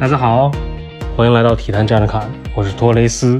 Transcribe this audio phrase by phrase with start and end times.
[0.00, 0.52] 大家好，
[1.16, 3.36] 欢迎来到体坛站着看，我是托雷斯。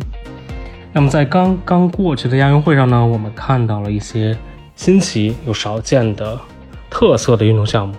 [0.93, 4.37] 那么在刚刚过去的亚运会上呢，我们看到了一些
[4.75, 6.37] 新奇又少见的
[6.91, 7.95] 特色的运动项目，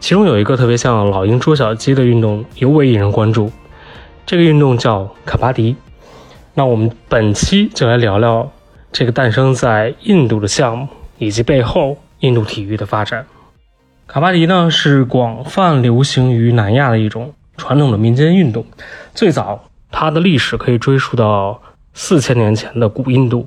[0.00, 3.50] 其中有一个特别像老鹰捉小鸡的运动尤为引人关注，
[4.26, 5.74] 这个运动叫卡巴迪。
[6.52, 8.52] 那我们本期就来聊聊
[8.92, 13.24] 这个诞生在印度的项目以及背后印度体育的发展。
[14.06, 17.32] 卡巴迪呢是广泛流行于南亚的一种。
[17.56, 18.64] 传统的民间运动，
[19.14, 23.46] 最早它的历史可以追溯到四千年前的古印度。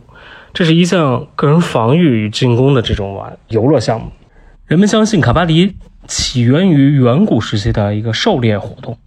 [0.53, 4.11] 这是一项个人防御与进攻的这种玩游乐项目。
[4.65, 5.75] 人们相信卡巴迪
[6.07, 8.97] 起源于远古时期的一个狩猎活动，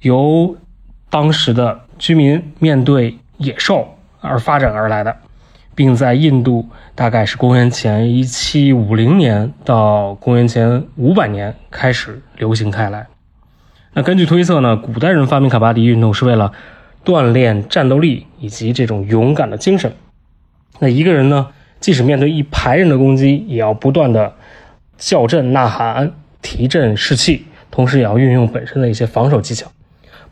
[0.00, 0.56] 由
[1.10, 5.16] 当时的居民面对野兽而发展而来的，
[5.74, 13.06] 并在印度大概是公元前一七五零年到公元前五百年开始流行开来。
[13.96, 16.52] 那根据推测呢，古代人发明卡巴迪运动是为了
[17.04, 19.92] 锻炼战斗力以及这种勇敢的精神。
[20.80, 21.46] 那一个人呢，
[21.78, 24.34] 即使面对一排人的攻击，也要不断的
[24.98, 26.10] 叫阵呐喊、
[26.42, 29.70] 提振士气，同时也要运用本身的一些防守技巧，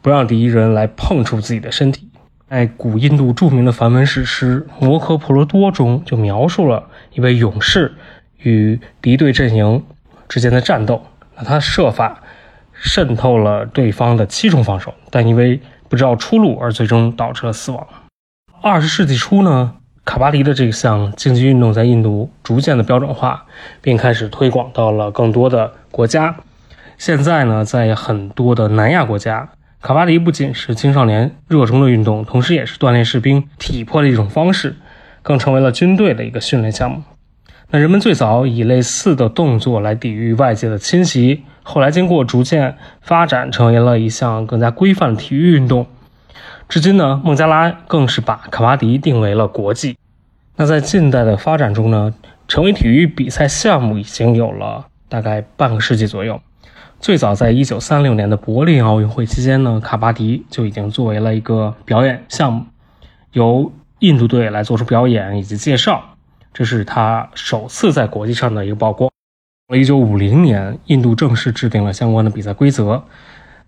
[0.00, 2.08] 不让敌人来碰触自己的身体。
[2.50, 7.94] 在古印度著名的梵文史诗《摩诃婆罗多》中，就描述了一位勇士
[8.38, 9.84] 与敌对阵营
[10.28, 11.06] 之间的战斗。
[11.36, 12.20] 那他设法。
[12.84, 17.86] 渗透了对方的七重防守，但因为不知道出路而最终导致了死亡。
[18.60, 23.46] 二十世纪初呢，卡巴迪的这项竞技运动在印度逐渐的标准化，
[23.80, 26.34] 并开始推广到了更多的国家。
[26.98, 34.74] 现在呢，在很多的南亚国家，卡巴迪不仅是青少年热衷的运动，同时也是锻炼士兵体魄的一种方式，
[35.22, 37.04] 更成为了军队的一个训练项目。
[37.70, 41.44] 那人们最早以类似的动作来抵御外界的侵袭。
[41.62, 45.86] 后来经过逐渐发展，成为了一项更加规范的体育运动。
[46.68, 49.96] 至今呢，孟加拉更是把卡巴迪定为了国际。
[50.56, 52.14] 那在近代的发展中呢，
[52.48, 56.40] 成为体育比赛项目已经有了大概半个世纪左右。
[57.00, 62.64] 最早在一九三六年的柏林奥运会期间呢，卡巴迪就已经作为了一个表演项目，
[63.32, 66.02] 由印度队来做出表演以及介绍，
[66.52, 69.10] 这是他首次在国际上的一个曝光。
[69.76, 73.02] 一九五零年，印度正式制定了相关的比赛规则。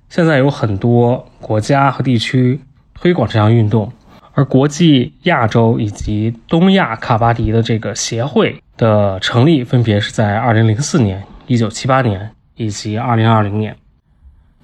[0.09, 2.61] 现在有很多国家和地区
[2.95, 3.91] 推广这项运动，
[4.35, 13.77] 而国际、亚洲以及东亚卡巴迪的这个协会的成立，分别是在二零零四年、一九七八年以及二零二零年。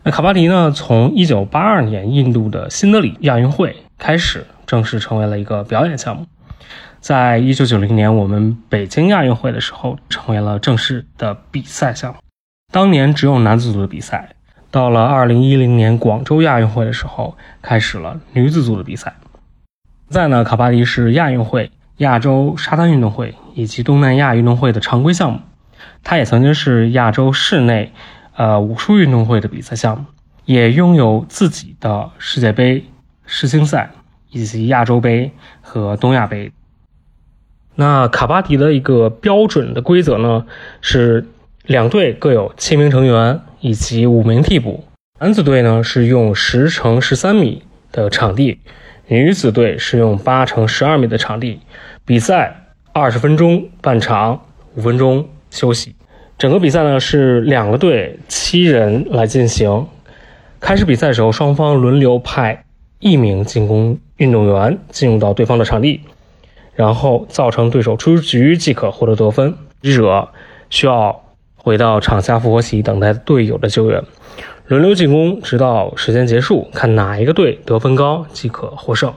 [0.02, 6.26] 那卡巴迪呢，从一九八二年印度的新德里亚运会开始，正式成为了一个表演项目。
[7.00, 12.18] 在一九九零年，我们北京亚运会的时候，成为了正式的比赛项目。
[12.70, 14.34] 当年只有男子组的比赛，
[14.70, 19.14] 到了二零一零年广州亚运会的时候，开始了女子组的比赛。
[20.10, 25.40] 在呢，卡巴迪是亚运会、亚洲沙滩运动会以及东南亚运动会的常规项目。
[26.04, 27.94] 它也曾经是亚洲室内，
[28.36, 30.04] 呃武术运动会的比赛项目，
[30.44, 32.84] 也拥有自己的世界杯、
[33.24, 33.90] 世青赛
[34.28, 36.52] 以及亚洲杯和东亚杯。
[37.80, 40.44] 那卡巴迪的一个标准的规则呢，
[40.82, 41.24] 是
[41.64, 44.84] 两队各有七名成员以及五名替补。
[45.18, 48.58] 男子队呢是用十乘十三米的场地，
[49.06, 51.60] 女子队是用八乘十二米的场地。
[52.04, 54.42] 比赛二十分钟半场，
[54.74, 55.94] 五分钟休息。
[56.36, 59.86] 整个比赛呢是两个队七人来进行。
[60.60, 62.62] 开始比赛的时候，双方轮流派
[62.98, 66.02] 一名进攻运动员进入到对方的场地。
[66.74, 70.28] 然后造成对手出局即可获得得分，击者
[70.70, 71.22] 需要
[71.56, 74.02] 回到场下复活席等待队友的救援，
[74.66, 79.12] 轮流进攻直到时间结束，看哪一个队得分高即可获胜。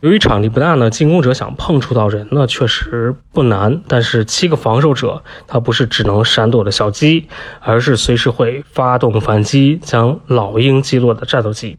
[0.00, 7.26] 由于场地不大呢，进攻者想碰触到人呢确实不难，但是七个防守者他不是只能闪躲的小鸡，
[7.60, 11.78] 而是随时会发动反击将老鹰击落的战斗机。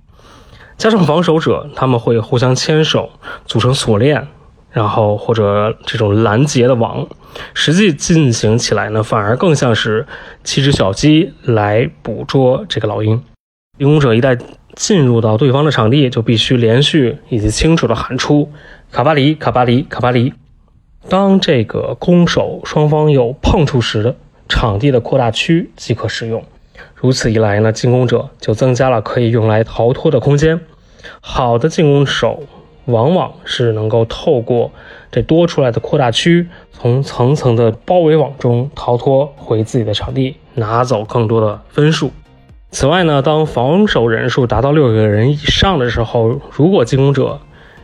[0.77, 3.09] 加上防守者他们会互相牵手
[3.45, 4.27] 组成锁链。
[4.71, 7.07] 然后或者这种拦截的网，
[7.53, 10.05] 实际进行起来呢，反而更像是
[10.43, 13.21] 七只小鸡来捕捉这个老鹰。
[13.77, 14.39] 进攻者一旦
[14.75, 18.51] 进入到对方的场地，就必须连续以及清楚的喊出
[18.91, 20.33] “卡巴里，卡巴里，卡巴里”。
[21.09, 24.15] 当这个攻守双方有碰触时，
[24.47, 26.43] 场地的扩大区即可使用。
[26.93, 30.59] 如此一来呢，进攻者就增加了可以用来逃脱的空间。
[31.21, 32.43] 好的进攻手。
[32.89, 34.71] 往往是能够透过
[35.11, 42.11] 这多出来的扩大区，从层层的包围网中逃脱回自己的场地，拿走更多的分数。
[42.71, 47.39] 此外呢，当防守人数达到六个人以上的时候，如果进攻者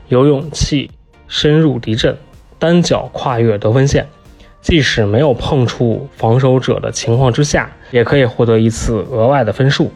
[0.09, 0.91] 有勇气
[1.27, 2.15] 深入敌阵，
[2.59, 4.07] 单脚跨越得分线，
[4.61, 9.91] 即使没有碰触防守者的情况之下，也可以获得一次额外的分数。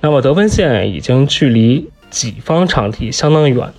[0.00, 3.72] 那么得分线已经距离己方场地相当远，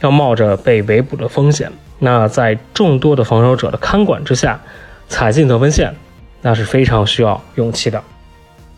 [0.00, 1.70] 要冒着被围捕的风险。
[1.98, 4.60] 那在众多的防守者的看管之下，
[5.08, 5.94] 踩进得分线，
[6.42, 8.02] 那是非常需要勇气的。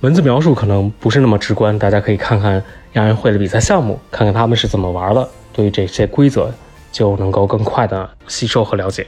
[0.00, 2.62] 文字描述可能不是那么直观，大家可以看看
[2.94, 6.50] 亚运会的比赛项目，看看他们是怎么玩的，对于这些规则
[6.90, 9.06] 就能够更快的吸收和了解。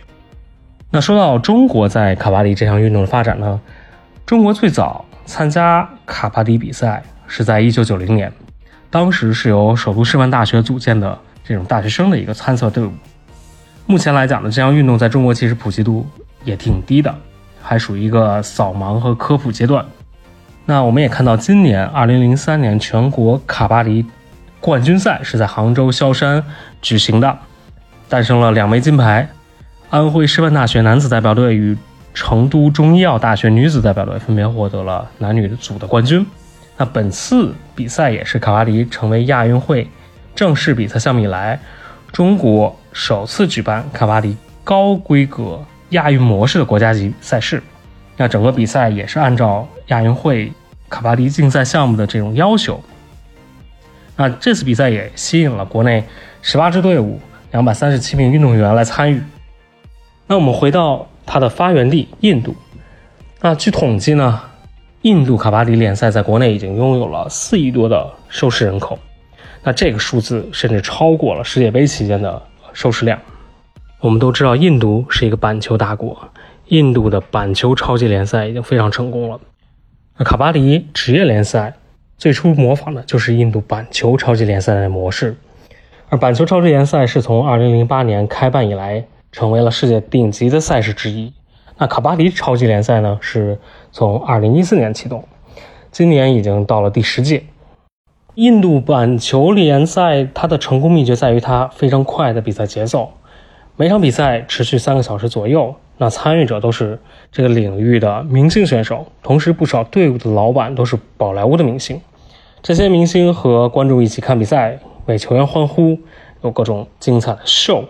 [0.91, 3.59] 那说到中国在卡巴迪这项运动的发展呢，
[4.27, 8.31] 中国最早参加卡巴迪比赛是在1990年，
[8.91, 12.93] 当时是由首都师范大学组建的这种大学生的一个参赛队伍。
[13.87, 16.07] 目前来讲呢，这项运动在中国其实普及度
[16.45, 17.15] 也挺低的，
[17.61, 19.85] 还属于一个扫盲和科普阶段。
[20.65, 24.07] 那我们也看到，今年二零零三年全国卡巴迪
[24.61, 26.43] 冠军赛是在杭州萧山
[26.81, 27.37] 举行的，
[28.09, 29.29] 诞生了两枚金牌。
[29.91, 31.77] 安徽师范大学男子代表队与
[32.15, 36.25] 成都中医药大学女子代表队分别获得了男女组的冠军。
[36.77, 39.87] 那本次比赛也是卡巴迪成为亚运会
[40.35, 41.61] 正式比赛项目以来，
[42.13, 47.63] 中国首次举办卡巴迪高规格亚运模式的国家级赛事。
[48.17, 50.53] 那整个比赛也是按照亚运会
[50.89, 52.81] 卡巴迪竞赛项目的这种要求。
[54.17, 56.05] 那这次比赛也吸引了国内
[56.43, 57.19] 十八支队伍、
[57.51, 59.23] 两百三十七名运动员来参与。
[60.27, 62.55] 那我们回到它的发源地印度。
[63.41, 64.41] 那据统计呢，
[65.03, 68.99] 印度卡巴迪联赛在国内已经拥有了四亿多的收视人口。
[69.63, 72.43] 那这个数字甚至超过了世界杯期间的
[72.73, 73.19] 收视量。
[74.01, 76.17] 我们都知道，印度是一个板球大国。
[76.67, 79.39] 印度的板球超级联赛已经非常成功了。
[80.17, 81.75] 那卡巴迪职业联赛
[82.17, 85.37] 最初模仿的就是印度板球超级联赛的模式，
[86.09, 91.33] 而板球超级联赛是从2008年开办以来成为了世界顶级的赛事之一。
[91.79, 93.59] 那卡巴迪超级联赛呢，是
[93.91, 95.27] 从2014年启动，
[95.91, 97.45] 今年已经到了第十届。
[98.35, 103.11] 印度板球联赛它的成功秘诀在于它非常快的比赛节奏，
[103.77, 105.75] 每场比赛持续三个小时左右。
[105.99, 106.99] 那参与者都是
[107.31, 112.01] 这个领域的明星选手，同时不少队伍的老板都是宝莱坞的明星。
[112.63, 115.99] 这些明星和观众一起看比赛，为球员欢呼，
[116.41, 117.85] 有各种精彩的秀。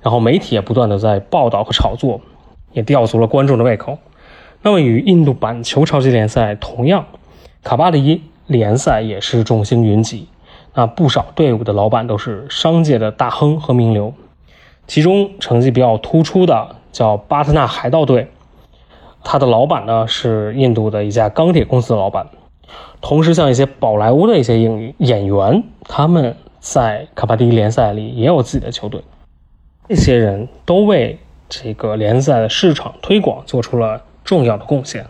[0.00, 2.20] 然后媒体也不断的在报道和炒作，
[2.72, 3.98] 也吊足了观众的胃口。
[4.62, 7.06] 那么与印度板球超级联赛同样，
[7.64, 10.26] 卡巴迪联赛也是众星云集。
[10.74, 14.12] 那不少队伍的老板都是商界的大亨和名流，
[14.88, 16.74] 其中成绩比较突出的。
[16.90, 18.28] 叫巴特纳海盗队，
[19.22, 22.26] 他的老板呢是印度的一家钢铁公司的老板，
[23.00, 29.00] 同时像一些宝莱坞的一些影演员，他们在卡巴迪联赛里也有自己的球队，
[29.86, 31.18] 这些人都为
[31.48, 35.06] 这个联赛的市场推广做出了重要的贡献。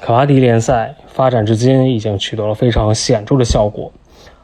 [0.00, 3.90] 卡巴迪联赛发展至今已经取得了非常显著的效果，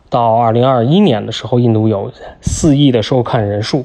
[0.09, 2.11] 到二零二一年的时候，印度有
[2.41, 3.85] 四亿的收看人数。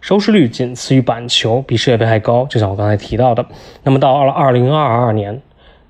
[0.00, 2.44] 收视率仅次于板球，比世界杯还高。
[2.46, 3.46] 就像我刚才提到的，
[3.84, 5.40] 那么到了二零二二年，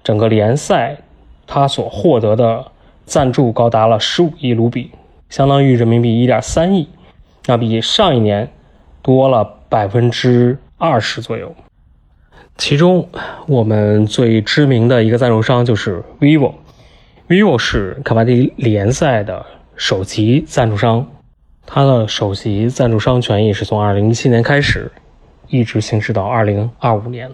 [0.04, 0.98] 整个联赛
[1.46, 2.66] 它所获得的
[3.06, 4.90] 赞助高达了十五亿卢比，
[5.30, 6.90] 相当于人民币一点三亿，
[7.46, 8.50] 那比上一年
[9.00, 11.54] 多了百分之二十左右。
[12.56, 13.08] 其中
[13.46, 19.44] 我们最知名的一个赞助商就是 vivo，vivo 是卡巴迪联赛的
[19.76, 21.06] 首席赞助商。
[21.66, 24.92] 它的首席赞助商权益是从2017年开始，
[25.48, 27.30] 一直行使到2025年。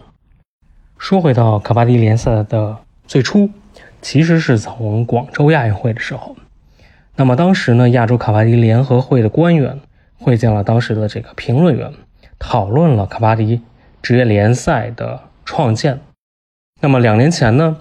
[0.96, 3.50] 说回到卡巴迪联赛的最初，
[4.00, 6.36] 其实是从广州亚运会的时候。
[7.16, 9.80] 那么当时呢，亚洲卡巴迪联合会的官员
[10.18, 11.92] 会见了当时的这个评论员，
[12.38, 13.60] 讨论了卡巴迪
[14.02, 16.00] 职业联赛的创建。
[16.80, 17.76] 那么两年前呢，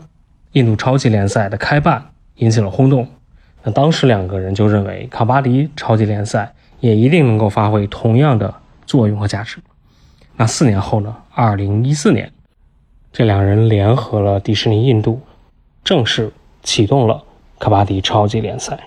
[0.53, 3.07] 印度超级联赛的开办引起了轰动。
[3.63, 8.53] 那当时两个人就认为卡巴迪超级联赛也一定能够发挥同样的
[8.86, 9.57] 作用和价值。
[10.36, 11.15] 那四年后呢？
[11.33, 12.31] 二零一四年，
[13.12, 15.21] 这两人联合了迪士尼印度，
[15.83, 16.31] 正式
[16.63, 17.24] 启动了
[17.59, 18.79] 卡巴迪超级联赛。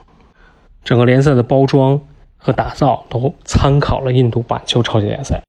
[0.83, 2.01] 整个联赛的包装
[2.37, 5.43] 和打造都参考了印度板球超级联赛。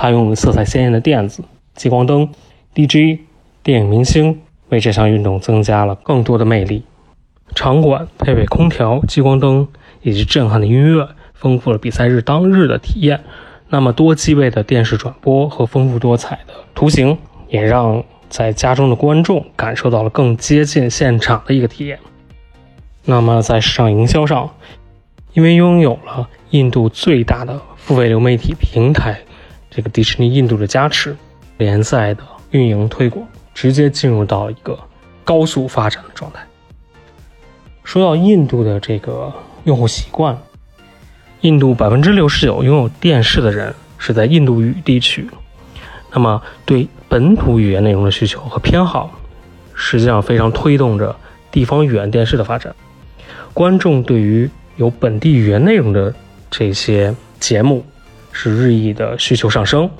[0.00, 1.42] 它用色彩鲜艳的垫子、
[1.74, 2.28] 激光灯、
[2.72, 3.18] DJ、
[3.64, 6.84] 电影明星，为这项运动增加了更多的魅力。
[7.52, 9.66] 场馆配备空调、激光灯
[10.02, 13.24] 以及震撼的音乐，丰富了比赛日当日的体验。
[13.70, 21.98] 那么多机位的电视转播和丰富多彩的图形，也让在家中的观众感受到了更接近现场的一个体验。
[23.04, 24.48] 那么在市场营销上，
[25.32, 29.18] 因为拥有了印度最大的付费流媒体平台
[29.78, 31.16] 这个迪士尼印度的加持，
[31.56, 34.76] 联赛的运营推广直接进入到一个
[35.22, 36.44] 高速发展的状态。
[37.84, 39.32] 说到印度的这个
[39.62, 40.36] 用户习惯，
[41.42, 45.30] 印度百分之六十九拥有电视的人是在印度语地区，
[46.12, 49.16] 那么对本土语言内容的需求和偏好，
[49.74, 51.14] 实际上非常推动着
[51.52, 52.74] 地方语言电视的发展。
[53.54, 56.12] 观众对于有本地语言内容的
[56.50, 57.84] 这些节目
[58.40, 59.90] 是日益的需求上升，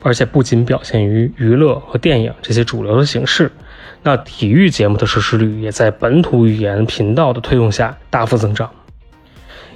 [0.00, 3.52] 而且不仅表现于娱乐和电影这些主流的形式，
[4.02, 8.70] 那体育节目的收视率也在本土语言频道的推动下大幅增长。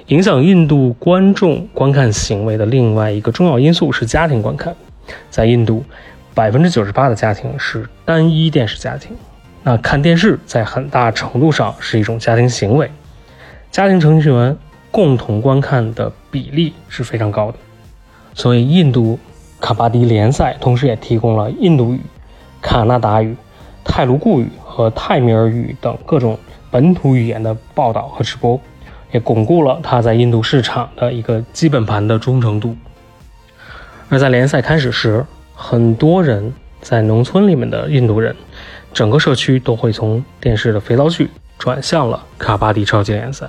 [0.06, 4.74] 影响印度观众观看行为的另外一个重要因素是家庭观看，
[5.28, 5.84] 在印度，
[6.32, 9.14] 百分之九十八的家庭是单一电视家庭，
[9.62, 12.90] 那看电视在很大程度上是一种家庭行为。
[13.70, 14.56] 家庭成员
[14.90, 17.58] 共同观看的比例是非常高的，
[18.36, 19.18] 所以印度
[19.60, 22.00] 卡巴迪联赛同时也提供了印度语、
[22.60, 23.34] 卡纳达语、
[23.82, 26.38] 泰卢固语和泰米尔语等各种
[26.70, 28.60] 本土语言的报道和直播，
[29.10, 32.76] 也巩固了它在印度市场的一个基本盘的忠诚度。
[34.10, 35.24] 而在联赛开始时，
[35.54, 36.52] 很多人
[36.82, 38.36] 在农村里面的印度人，
[38.92, 43.46] 整个社区都会从电视的肥皂剧转向了卡巴迪超级联赛。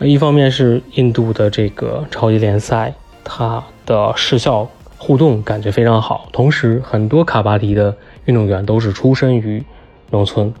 [0.00, 2.92] 一方面是印度的这个超级联赛，
[3.24, 9.62] 它的视效互动感觉非常好，同时很多卡巴迪的运动员都是出身于
[10.10, 10.52] 农村。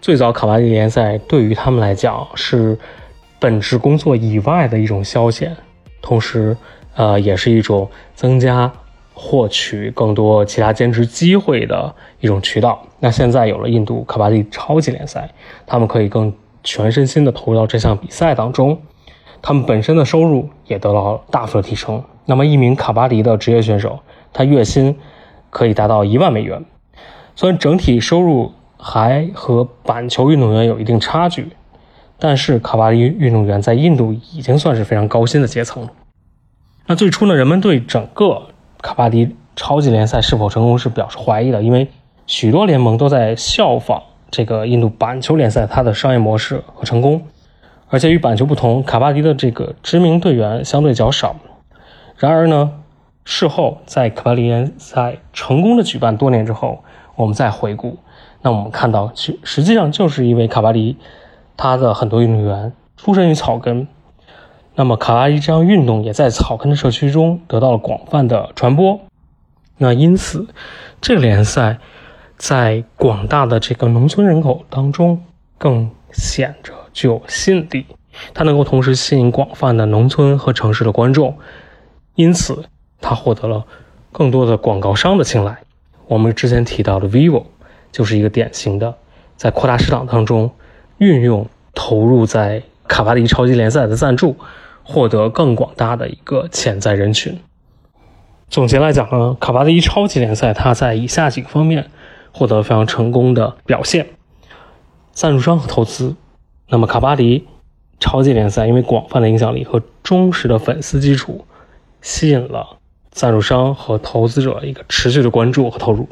[0.00, 2.78] 最早卡巴迪联赛对于他们来讲是
[3.38, 5.50] 本职工作以外的一种消遣，
[6.00, 6.56] 同时
[6.94, 8.70] 呃也是一种增加
[9.12, 12.82] 获取更多其他兼职机会的一种渠道。
[12.98, 15.30] 那现在有了印度卡巴迪超级联赛，
[15.66, 16.32] 他们可以更。
[16.62, 18.78] 全身心的投入到这项比赛当中，
[19.40, 22.02] 他们本身的收入也得到了大幅的提升。
[22.24, 23.98] 那么，一名卡巴迪的职业选手，
[24.32, 24.96] 他月薪
[25.50, 26.64] 可以达到一万美元。
[27.34, 31.50] 虽然整体收入还和板球运动员有一定差距，
[32.18, 35.90] 但是卡巴迪运动员在印度已经算是非常高薪的阶层了。
[36.86, 38.42] 那最初呢，人们对整个
[38.80, 41.88] 卡巴迪超级联赛是否成功是表示怀疑的，因为
[42.26, 44.02] 许多联盟都在效仿。
[44.30, 47.20] 这个印度板球联赛，它的商业模式和成功，
[47.90, 51.36] 而且与板球不同，卡巴迪的这个知名队员相对较少。
[52.16, 52.72] 然而呢，
[53.24, 56.82] 事后在卡巴迪联赛成功的举办多年之后，
[57.16, 57.98] 我们再回顾，
[58.42, 60.96] 那我们看到，实实际上就是因为卡巴迪，
[61.56, 63.86] 他的很多运动员出身于草根，
[64.74, 69.00] 那么卡巴迪这项运动也在草根的社区中得到了广泛的传播。
[69.78, 70.46] 那因此，
[71.00, 71.78] 这个联赛。
[72.40, 75.22] 在广大的这个农村人口当中，
[75.58, 77.86] 更显着具有吸引力。
[78.34, 81.38] 它能够同时吸引广泛的农村和城市的观众，
[82.14, 82.64] 因此
[83.00, 83.64] 它获得了
[84.12, 85.58] 更多的广告商的青睐。
[86.06, 87.44] 我们之前提到的 vivo
[87.92, 88.94] 就是一个典型的，
[89.36, 90.50] 在扩大市场当中
[90.98, 94.36] 运用投入在卡巴迪超级联赛的赞助，
[94.82, 97.38] 获得更广大的一个潜在人群。
[98.48, 101.90] 总结来讲呢，卡巴迪超级联赛它在以下几个方面。
[102.32, 104.06] 获得了非常成功的表现，
[105.20, 106.16] 赞助商和投资。
[106.66, 107.46] 那么卡巴迪
[107.98, 111.44] 超级联赛因为广泛的影响力和忠实的粉丝基础，
[112.00, 112.78] 吸引了
[113.10, 116.08] 赞助商和投资者一个持续的关注和投入。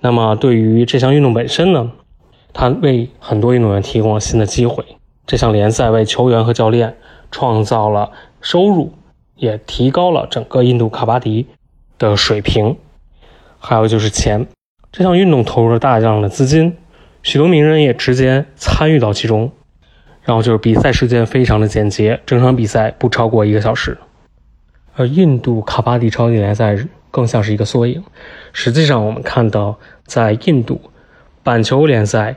[0.00, 1.92] 那么对于这项运动本身呢，
[2.54, 4.86] 它为很多运动员提供了新的机会。
[5.26, 6.96] 这项联赛为球员和教练
[7.30, 8.94] 创造了收入，
[9.36, 11.46] 也提高了整个印度卡巴迪
[11.98, 12.74] 的水平。
[13.58, 14.46] 还有就是钱。
[14.90, 16.74] 这项运动投入了大量的资金，
[17.22, 19.52] 许多名人也直接参与到其中。
[20.22, 23.96] 然后就是比赛时间非常的简洁，整场比赛不超过一个小时。
[24.94, 26.76] 而印度卡巴迪超级联赛
[27.10, 28.04] 更像是一个缩影。
[28.52, 30.78] 实际上，我们看到在印度
[31.42, 32.36] 板球联赛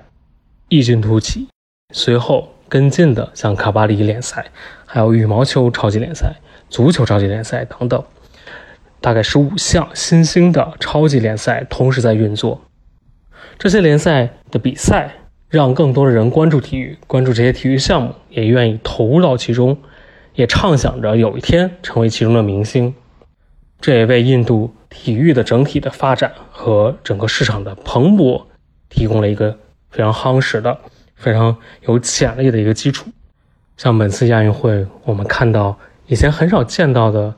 [0.70, 1.50] 异军突起，
[1.94, 4.46] 随后跟进的像卡巴迪联赛，
[4.86, 6.36] 还有羽毛球超级联赛、
[6.70, 8.02] 足球超级联赛等等。
[9.02, 12.62] 大概十五项新兴的超级联赛同时在运作，
[13.62, 15.14] 这些联赛的比赛
[15.48, 19.78] 让更多的人关注体育，关注这些体育项目，也愿意投入到其中，
[20.34, 22.92] 也畅想着有一天成为其中的明星。
[23.80, 28.42] 这也为印度体育的整体的发展和整个市场的蓬勃
[28.90, 29.56] 提供了一个
[29.92, 30.76] 非常夯实的、
[31.14, 33.12] 非常有潜力的一个基础。
[33.78, 35.78] 像本次亚运会，我们看到
[36.08, 37.36] 以前很少见到的。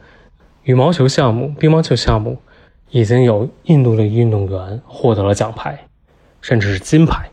[0.64, 2.38] 羽毛球项目、乒乓球项目
[2.92, 5.78] 已经有印度的运动员获得了奖牌，
[6.44, 7.26] 甚至是金牌。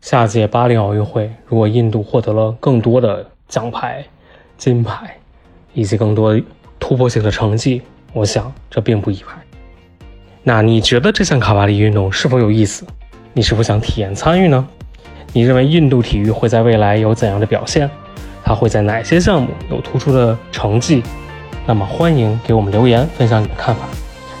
[0.00, 4.04] 下届巴黎奥运会，如果印度获得了更多的奖牌、
[4.58, 5.16] 金牌，
[5.72, 6.38] 以及更多
[6.80, 7.80] 突破性的成绩，
[8.12, 9.32] 我想这并不意外。
[10.42, 12.84] 那你觉得这项卡巴迪运动是否有意思？
[13.32, 14.66] 你是否想体验参与呢？
[15.32, 17.88] 你认为印度体育会在未来有怎样的表现？
[18.42, 21.00] 它会在哪些项目有突出的成绩？
[21.64, 23.82] 那么欢迎给我们留言，分享你的看法。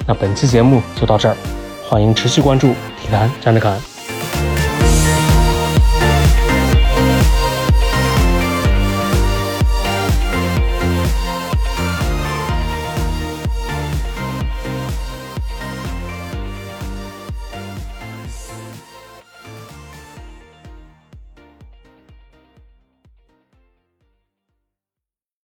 [0.08, 1.36] 那本期节目就到这儿，
[1.88, 3.95] 欢迎持续关注体坛站着看。